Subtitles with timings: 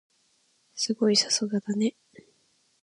[0.73, 1.15] すごい！
[1.15, 1.95] さすがだね。